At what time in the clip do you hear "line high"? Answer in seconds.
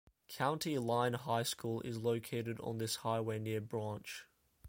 0.79-1.43